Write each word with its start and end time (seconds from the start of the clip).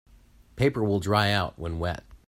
Paper 0.55 0.83
will 0.83 0.99
dry 0.99 1.29
out 1.31 1.59
when 1.59 1.77
wet. 1.77 2.03